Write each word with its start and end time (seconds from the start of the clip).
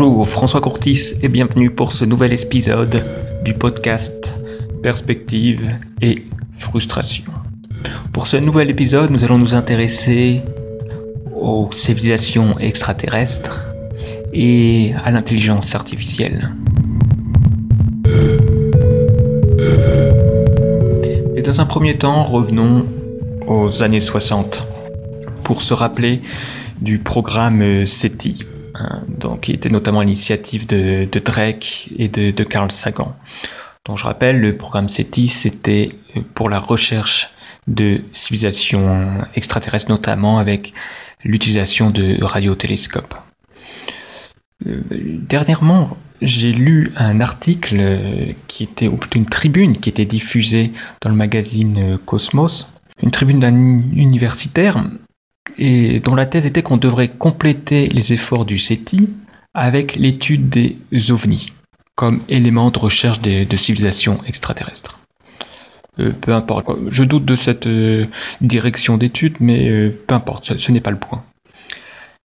Bonjour, 0.00 0.28
François 0.28 0.60
Courtis 0.60 1.14
et 1.24 1.28
bienvenue 1.28 1.70
pour 1.70 1.92
ce 1.92 2.04
nouvel 2.04 2.32
épisode 2.32 3.02
du 3.44 3.52
podcast 3.52 4.32
Perspective 4.80 5.74
et 6.00 6.22
Frustration. 6.52 7.24
Pour 8.12 8.28
ce 8.28 8.36
nouvel 8.36 8.70
épisode, 8.70 9.10
nous 9.10 9.24
allons 9.24 9.38
nous 9.38 9.54
intéresser 9.54 10.42
aux 11.34 11.68
civilisations 11.72 12.56
extraterrestres 12.60 13.60
et 14.32 14.92
à 15.04 15.10
l'intelligence 15.10 15.74
artificielle. 15.74 16.52
Et 21.34 21.42
dans 21.42 21.60
un 21.60 21.66
premier 21.66 21.98
temps, 21.98 22.22
revenons 22.22 22.86
aux 23.48 23.82
années 23.82 23.98
60 23.98 24.62
pour 25.42 25.60
se 25.60 25.74
rappeler 25.74 26.20
du 26.80 27.00
programme 27.00 27.84
SETI, 27.84 28.44
hein, 28.74 29.02
donc, 29.08 29.42
qui 29.42 29.52
était 29.52 29.68
notamment 29.68 30.00
l'initiative 30.02 30.66
de, 30.66 31.08
Drake 31.24 31.90
et 31.98 32.08
de, 32.08 32.30
de, 32.30 32.44
Carl 32.44 32.70
Sagan. 32.70 33.14
Donc 33.84 33.96
je 33.96 34.04
rappelle, 34.04 34.40
le 34.40 34.56
programme 34.56 34.88
SETI, 34.88 35.28
c'était 35.28 35.90
pour 36.34 36.50
la 36.50 36.58
recherche 36.58 37.30
de 37.66 38.02
civilisations 38.12 39.08
extraterrestres, 39.34 39.90
notamment 39.90 40.38
avec 40.38 40.72
l'utilisation 41.24 41.90
de 41.90 42.22
radiotélescopes. 42.22 43.14
Euh, 44.66 44.80
dernièrement, 44.90 45.96
j'ai 46.20 46.52
lu 46.52 46.90
un 46.96 47.20
article 47.20 48.34
qui 48.48 48.64
était, 48.64 48.88
ou 48.88 48.96
plutôt 48.96 49.18
une 49.18 49.26
tribune 49.26 49.76
qui 49.76 49.88
était 49.88 50.04
diffusée 50.04 50.72
dans 51.00 51.10
le 51.10 51.16
magazine 51.16 51.98
Cosmos, 52.04 52.72
une 53.02 53.10
tribune 53.10 53.38
d'un 53.38 53.76
universitaire 53.92 54.82
et 55.56 56.00
dont 56.00 56.14
la 56.14 56.26
thèse 56.26 56.46
était 56.46 56.62
qu'on 56.62 56.76
devrait 56.76 57.08
compléter 57.08 57.86
les 57.86 58.12
efforts 58.12 58.44
du 58.44 58.58
SETI 58.58 59.08
avec 59.54 59.96
l'étude 59.96 60.48
des 60.48 60.76
ovnis 61.10 61.52
comme 61.94 62.20
élément 62.28 62.70
de 62.70 62.78
recherche 62.78 63.20
de 63.20 63.56
civilisations 63.56 64.20
extraterrestres. 64.24 64.98
Euh, 66.00 66.12
peu 66.12 66.32
importe. 66.32 66.66
Je 66.88 67.04
doute 67.04 67.24
de 67.24 67.36
cette 67.36 67.66
euh, 67.66 68.06
direction 68.40 68.96
d'étude, 68.96 69.36
mais 69.40 69.68
euh, 69.68 70.00
peu 70.06 70.14
importe, 70.14 70.56
ce, 70.56 70.72
n'est 70.72 70.80
pas 70.80 70.90
le 70.90 70.98
point. 70.98 71.22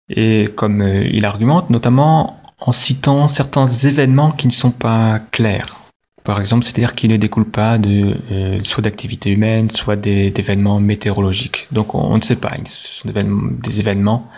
Et 0.09 0.47
comme 0.55 0.81
il 0.81 1.25
argumente, 1.25 1.69
notamment 1.69 2.39
en 2.59 2.71
citant 2.71 3.27
certains 3.27 3.65
événements 3.65 4.31
qui 4.31 4.47
ne 4.47 4.51
sont 4.51 4.71
pas 4.71 5.19
clairs. 5.31 5.77
Par 6.23 6.39
exemple, 6.39 6.63
c'est-à-dire 6.63 6.95
qui 6.95 7.07
ne 7.07 7.17
découlent 7.17 7.49
pas 7.49 7.77
de 7.77 8.15
soit 8.63 8.81
d'activités 8.81 9.29
humaines, 9.29 9.69
soit 9.69 9.97
d'événements 9.97 10.79
météorologiques. 10.79 11.67
Donc 11.71 11.95
on, 11.95 12.15
ne 12.17 12.21
sait 12.21 12.37
pas, 12.37 12.51
ce 12.65 12.95
sont 12.95 13.09
des 13.09 13.79
événements 13.79 14.29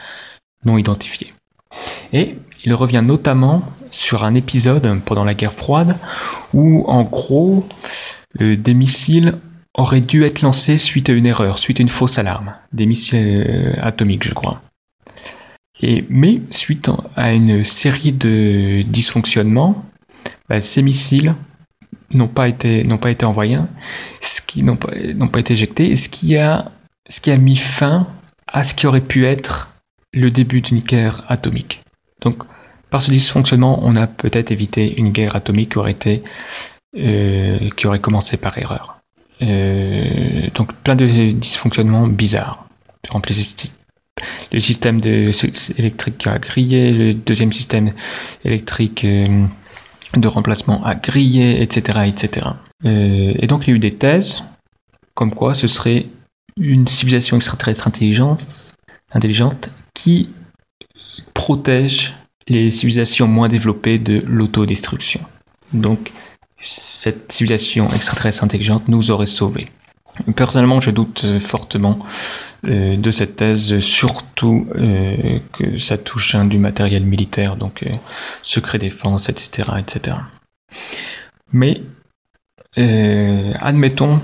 non 0.65 0.77
identifiés. 0.77 1.33
Et 2.11 2.37
il 2.63 2.73
revient 2.73 3.03
notamment 3.03 3.63
sur 3.91 4.23
un 4.23 4.35
épisode 4.35 4.99
pendant 5.05 5.23
la 5.23 5.33
guerre 5.33 5.53
froide 5.53 5.97
où 6.53 6.83
en 6.87 7.03
gros 7.03 7.67
des 8.39 8.73
missiles 8.73 9.35
auraient 9.77 10.01
dû 10.01 10.23
être 10.23 10.41
lancés 10.41 10.77
suite 10.77 11.09
à 11.09 11.13
une 11.13 11.25
erreur, 11.25 11.59
suite 11.59 11.79
à 11.79 11.83
une 11.83 11.89
fausse 11.89 12.17
alarme, 12.17 12.55
des 12.73 12.85
missiles 12.85 13.19
euh, 13.19 13.73
atomiques 13.81 14.23
je 14.23 14.33
crois. 14.33 14.61
Et, 15.81 16.05
mais 16.09 16.41
suite 16.51 16.89
à 17.15 17.33
une 17.33 17.63
série 17.63 18.13
de 18.13 18.81
dysfonctionnements, 18.83 19.83
bah, 20.47 20.61
ces 20.61 20.81
missiles 20.81 21.35
n'ont 22.11 22.27
pas 22.27 22.47
été 22.47 22.83
n'ont 22.83 22.97
pas 22.97 23.11
été 23.11 23.25
envoyés, 23.25 23.57
ce 24.21 24.41
qui 24.41 24.63
n'ont 24.63 24.77
pas 24.77 24.91
pas 25.31 25.39
été 25.39 25.53
éjectés, 25.53 25.95
ce 25.95 26.09
qui 26.09 26.37
a 26.37 26.71
ce 27.07 27.19
qui 27.21 27.31
a 27.31 27.37
mis 27.37 27.55
fin 27.55 28.07
à 28.47 28.63
ce 28.63 28.73
qui 28.73 28.87
aurait 28.87 29.01
pu 29.01 29.25
être 29.25 29.73
le 30.13 30.31
début 30.31 30.61
d'une 30.61 30.79
guerre 30.79 31.23
atomique. 31.27 31.81
Donc 32.21 32.43
par 32.89 33.01
ce 33.01 33.11
dysfonctionnement, 33.11 33.79
on 33.83 33.95
a 33.95 34.07
peut-être 34.07 34.51
évité 34.51 34.97
une 34.97 35.11
guerre 35.11 35.35
atomique 35.35 35.71
qui 35.71 35.77
aurait 35.77 35.91
été 35.91 36.23
euh, 36.97 37.69
qui 37.75 37.87
aurait 37.87 37.99
commencé 37.99 38.37
par 38.37 38.57
erreur. 38.57 38.99
Euh, 39.41 40.47
donc 40.53 40.73
plein 40.75 40.95
de 40.95 41.05
dysfonctionnements 41.31 42.07
bizarres. 42.07 42.67
Par 43.01 43.09
exemple, 43.09 43.33
le 44.53 44.59
système 44.59 45.01
électrique 45.77 46.25
a 46.25 46.39
grillé, 46.39 46.91
le 46.91 47.13
deuxième 47.13 47.51
système 47.51 47.91
électrique 48.45 49.03
euh, 49.03 49.45
de 50.15 50.27
remplacement 50.27 50.83
a 50.85 50.95
grillé, 50.95 51.61
etc. 51.61 51.99
etc. 52.07 52.47
et 52.83 53.47
donc 53.47 53.67
il 53.67 53.71
y 53.71 53.73
a 53.73 53.75
eu 53.75 53.79
des 53.79 53.91
thèses 53.91 54.43
comme 55.15 55.33
quoi 55.33 55.55
ce 55.55 55.67
serait 55.67 56.07
une 56.57 56.87
civilisation 56.87 57.37
extraterrestre 57.37 57.87
intelligente, 57.87 58.47
intelligente 59.11 59.71
qui 59.93 60.29
protège 61.33 62.13
les 62.47 62.69
civilisations 62.69 63.27
moins 63.27 63.47
développées 63.47 63.97
de 63.97 64.23
l'autodestruction. 64.25 65.21
Donc 65.73 66.11
cette 66.61 67.31
civilisation 67.31 67.89
extraterrestre 67.89 68.43
intelligente 68.43 68.87
nous 68.87 69.11
aurait 69.11 69.25
sauvés. 69.25 69.67
Personnellement, 70.35 70.79
je 70.79 70.91
doute 70.91 71.25
fortement 71.39 71.99
euh, 71.99 72.05
de 72.67 73.11
cette 73.11 73.35
thèse, 73.37 73.79
surtout 73.79 74.67
euh, 74.75 75.39
que 75.53 75.77
ça 75.77 75.97
touche 75.97 76.35
du 76.35 76.57
matériel 76.57 77.05
militaire, 77.05 77.55
donc 77.55 77.83
euh, 77.83 77.89
secret 78.41 78.77
défense, 78.77 79.29
etc., 79.29 79.69
etc. 79.79 80.17
Mais 81.53 81.81
admettons, 83.61 84.19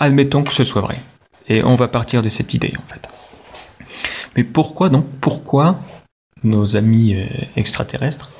admettons 0.00 0.42
que 0.42 0.52
ce 0.52 0.64
soit 0.64 0.82
vrai, 0.82 1.00
et 1.48 1.62
on 1.62 1.76
va 1.76 1.86
partir 1.86 2.22
de 2.22 2.28
cette 2.28 2.52
idée 2.52 2.72
en 2.76 2.92
fait. 2.92 3.08
Mais 4.36 4.42
pourquoi 4.42 4.88
donc 4.88 5.06
Pourquoi 5.20 5.80
nos 6.42 6.76
amis 6.76 7.16
extraterrestres 7.54 8.32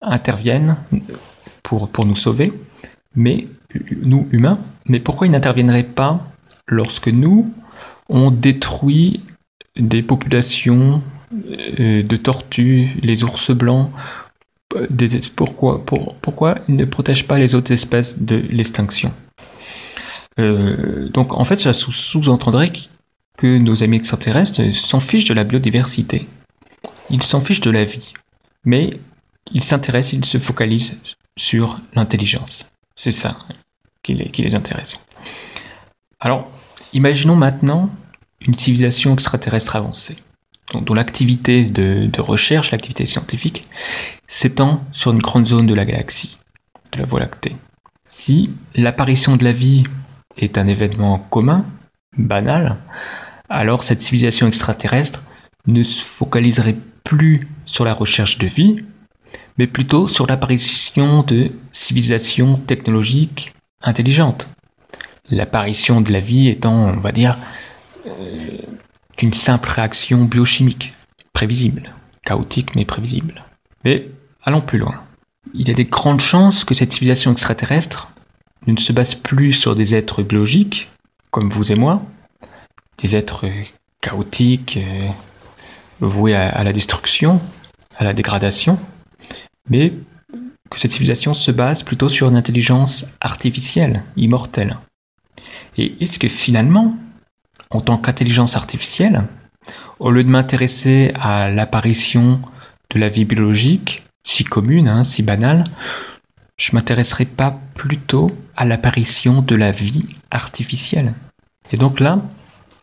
interviennent 0.00 0.76
pour, 1.62 1.90
pour 1.90 2.06
nous 2.06 2.16
sauver, 2.16 2.52
mais 3.14 3.46
nous 4.02 4.28
humains, 4.32 4.58
mais 4.86 5.00
pourquoi 5.00 5.26
ils 5.26 5.30
n'interviendraient 5.30 5.82
pas 5.82 6.20
lorsque 6.66 7.08
nous, 7.08 7.52
on 8.08 8.30
détruit 8.30 9.20
des 9.76 10.02
populations 10.02 11.02
euh, 11.78 12.02
de 12.02 12.16
tortues, 12.16 12.90
les 13.02 13.24
ours 13.24 13.50
blancs 13.50 13.90
des, 14.90 15.20
pourquoi, 15.36 15.84
pour, 15.84 16.14
pourquoi 16.16 16.56
ils 16.68 16.76
ne 16.76 16.84
protègent 16.84 17.26
pas 17.26 17.38
les 17.38 17.54
autres 17.54 17.72
espèces 17.72 18.18
de 18.18 18.36
l'extinction? 18.36 19.12
Euh, 20.38 21.08
Donc 21.10 21.32
en 21.32 21.44
fait, 21.44 21.60
ça 21.60 21.72
sous-entendrait 21.72 22.72
que 23.36 23.58
nos 23.58 23.82
amis 23.82 23.96
extraterrestres 23.96 24.74
s'en 24.74 25.00
fichent 25.00 25.26
de 25.26 25.34
la 25.34 25.44
biodiversité. 25.44 26.26
Ils 27.10 27.22
s'en 27.22 27.40
fichent 27.40 27.60
de 27.60 27.70
la 27.70 27.84
vie. 27.84 28.12
Mais 28.64 28.90
ils 29.52 29.64
s'intéressent, 29.64 30.12
ils 30.14 30.24
se 30.24 30.38
focalisent 30.38 31.00
sur 31.36 31.78
l'intelligence. 31.94 32.66
C'est 32.96 33.10
ça 33.10 33.36
qui 34.02 34.14
les, 34.14 34.30
qui 34.30 34.42
les 34.42 34.54
intéresse. 34.54 35.00
Alors, 36.20 36.50
imaginons 36.94 37.36
maintenant 37.36 37.90
une 38.40 38.54
civilisation 38.54 39.12
extraterrestre 39.12 39.76
avancée, 39.76 40.16
dont, 40.72 40.94
l'activité 40.94 41.64
de, 41.64 42.20
recherche, 42.20 42.70
l'activité 42.70 43.04
scientifique, 43.04 43.68
s'étend 44.26 44.82
sur 44.92 45.12
une 45.12 45.18
grande 45.18 45.46
zone 45.46 45.66
de 45.66 45.74
la 45.74 45.84
galaxie, 45.84 46.38
de 46.92 46.98
la 46.98 47.04
Voie 47.04 47.20
lactée. 47.20 47.56
Si 48.06 48.50
l'apparition 48.74 49.36
de 49.36 49.44
la 49.44 49.52
vie 49.52 49.84
est 50.38 50.56
un 50.58 50.66
événement 50.66 51.18
commun, 51.18 51.66
banal, 52.16 52.76
alors 53.48 53.82
cette 53.82 54.02
civilisation 54.02 54.46
extraterrestre 54.46 55.22
ne 55.66 55.82
se 55.82 56.02
focaliserait 56.02 56.76
plus 57.02 57.40
sur 57.66 57.84
la 57.84 57.94
recherche 57.94 58.38
de 58.38 58.46
vie, 58.46 58.84
mais 59.58 59.66
plutôt 59.66 60.06
sur 60.06 60.26
l'apparition 60.26 61.22
de 61.22 61.50
civilisations 61.72 62.56
technologiques 62.56 63.52
intelligentes. 63.82 64.48
L'apparition 65.30 66.00
de 66.00 66.12
la 66.12 66.20
vie 66.20 66.48
étant, 66.48 66.74
on 66.74 67.00
va 67.00 67.12
dire, 67.12 67.38
euh, 68.06 68.58
qu'une 69.16 69.32
simple 69.32 69.70
réaction 69.70 70.24
biochimique, 70.24 70.92
prévisible, 71.32 71.94
chaotique 72.24 72.74
mais 72.74 72.84
prévisible. 72.84 73.44
Mais 73.84 74.08
allons 74.42 74.60
plus 74.60 74.78
loin. 74.78 75.02
Il 75.54 75.68
y 75.68 75.70
a 75.70 75.74
des 75.74 75.84
grandes 75.84 76.20
chances 76.20 76.64
que 76.64 76.74
cette 76.74 76.92
civilisation 76.92 77.32
extraterrestre 77.32 78.10
ne 78.66 78.76
se 78.76 78.92
base 78.92 79.14
plus 79.14 79.52
sur 79.52 79.74
des 79.74 79.94
êtres 79.94 80.22
biologiques, 80.22 80.88
comme 81.30 81.50
vous 81.50 81.72
et 81.72 81.76
moi, 81.76 82.02
des 82.98 83.16
êtres 83.16 83.46
chaotiques, 84.00 84.78
euh, 84.78 85.08
voués 86.00 86.34
à 86.34 86.62
la 86.64 86.72
destruction, 86.72 87.40
à 87.98 88.04
la 88.04 88.12
dégradation, 88.12 88.78
mais 89.68 89.92
que 90.70 90.78
cette 90.78 90.92
civilisation 90.92 91.34
se 91.34 91.50
base 91.50 91.82
plutôt 91.82 92.08
sur 92.08 92.28
une 92.28 92.36
intelligence 92.36 93.06
artificielle, 93.20 94.02
immortelle. 94.16 94.78
Et 95.76 95.94
est-ce 96.00 96.18
que 96.18 96.28
finalement, 96.28 96.96
en 97.70 97.80
tant 97.80 97.98
qu'intelligence 97.98 98.56
artificielle, 98.56 99.24
au 99.98 100.10
lieu 100.10 100.24
de 100.24 100.28
m'intéresser 100.28 101.12
à 101.14 101.50
l'apparition 101.50 102.40
de 102.90 102.98
la 102.98 103.08
vie 103.08 103.24
biologique, 103.24 104.02
si 104.24 104.44
commune, 104.44 104.88
hein, 104.88 105.04
si 105.04 105.22
banale, 105.22 105.64
je 106.56 106.74
m'intéresserai 106.74 107.24
pas 107.24 107.58
plutôt 107.74 108.30
à 108.56 108.64
l'apparition 108.64 109.42
de 109.42 109.54
la 109.56 109.70
vie 109.70 110.04
artificielle. 110.30 111.14
Et 111.72 111.76
donc 111.76 112.00
là, 112.00 112.20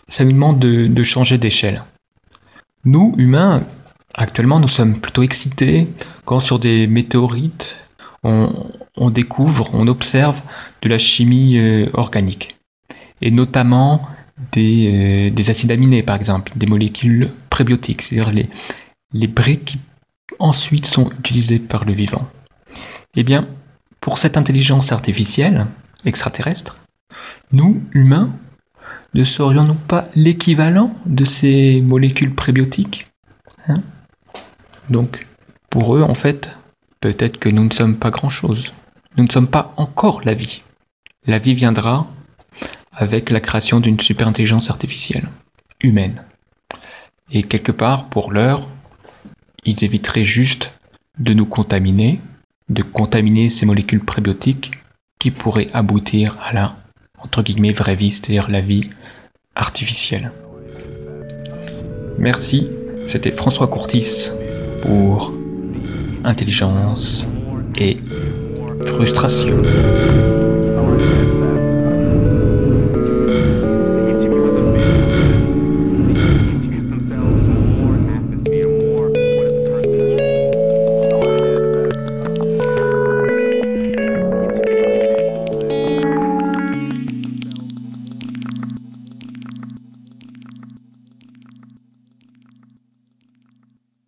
ça 0.08 0.26
nous 0.26 0.34
demande 0.34 0.60
de 0.60 1.04
changer 1.04 1.38
d'échelle. 1.38 1.84
Nous, 2.84 3.14
humains, 3.18 3.64
Actuellement, 4.14 4.60
nous 4.60 4.68
sommes 4.68 5.00
plutôt 5.00 5.24
excités 5.24 5.88
quand 6.26 6.42
sur 6.42 6.60
des 6.60 6.86
météorites, 6.88 7.78
on, 8.24 9.10
découvre, 9.10 9.70
on 9.74 9.88
observe 9.88 10.42
de 10.82 10.90
la 10.90 10.98
chimie 10.98 11.58
euh, 11.58 11.90
organique. 11.94 12.58
Et 13.22 13.32
notamment 13.32 14.08
des, 14.52 15.30
euh, 15.30 15.30
des, 15.30 15.50
acides 15.50 15.72
aminés, 15.72 16.04
par 16.04 16.16
exemple, 16.16 16.52
des 16.56 16.66
molécules 16.66 17.30
prébiotiques, 17.50 18.02
c'est-à-dire 18.02 18.34
les, 18.34 18.50
les 19.14 19.28
briques 19.28 19.66
qui 19.66 19.80
ensuite 20.40 20.86
sont 20.86 21.12
utilisées 21.20 21.60
par 21.60 21.86
le 21.86 21.94
vivant. 21.94 22.28
Eh 23.16 23.24
bien, 23.24 23.48
pour 24.00 24.18
cette 24.18 24.38
intelligence 24.38 24.92
artificielle 24.92 25.68
extraterrestre, 26.06 26.78
nous, 27.52 27.84
humains, 27.94 28.32
ne 29.14 29.24
serions-nous 29.24 29.76
pas 29.76 30.08
l'équivalent 30.16 30.96
de 31.06 31.26
ces 31.26 31.82
molécules 31.82 32.34
prébiotiques 32.34 33.08
hein? 33.68 33.82
Donc, 34.90 35.28
pour 35.70 35.96
eux, 35.96 36.04
en 36.04 36.14
fait, 36.14 36.52
peut-être 37.02 37.38
que 37.40 37.50
nous 37.50 37.64
ne 37.64 37.72
sommes 37.72 37.98
pas 37.98 38.10
grand-chose. 38.10 38.74
Nous 39.18 39.26
ne 39.26 39.32
sommes 39.32 39.48
pas 39.48 39.74
encore 39.78 40.22
la 40.24 40.34
vie. 40.34 40.64
La 41.28 41.38
vie 41.38 41.54
viendra 41.54 42.08
avec 43.02 43.32
la 43.32 43.40
création 43.40 43.80
d'une 43.80 44.00
super-intelligence 44.00 44.70
artificielle, 44.70 45.28
humaine. 45.82 46.24
Et 47.32 47.42
quelque 47.42 47.72
part, 47.72 48.06
pour 48.06 48.32
l'heure, 48.32 48.68
ils 49.66 49.84
éviteraient 49.84 50.24
juste 50.24 50.72
de 51.18 51.34
nous 51.34 51.48
contaminer, 51.48 52.22
de 52.70 52.84
contaminer 52.84 53.50
ces 53.50 53.66
molécules 53.66 54.06
prébiotiques 54.06 54.74
qui 55.18 55.32
pourraient 55.32 55.70
aboutir 55.74 56.38
à 56.44 56.54
la, 56.54 56.76
entre 57.18 57.42
guillemets, 57.42 57.74
vraie 57.74 57.96
vie, 57.96 58.12
c'est-à-dire 58.12 58.52
la 58.52 58.62
vie 58.62 58.92
artificielle. 59.56 60.32
Merci, 62.20 62.70
c'était 63.08 63.32
François 63.32 63.68
Courtis 63.68 64.30
pour 64.84 65.32
Intelligence 66.24 67.26
et 67.76 67.98
Frustration. 68.86 69.64